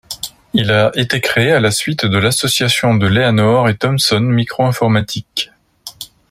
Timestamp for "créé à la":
1.21-1.69